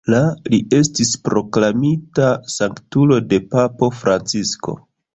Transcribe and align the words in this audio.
La 0.11 0.19
li 0.53 0.59
estis 0.77 1.11
proklamita 1.29 2.31
sanktulo 2.57 3.23
de 3.31 3.43
papo 3.55 3.95
Francisko. 4.03 4.81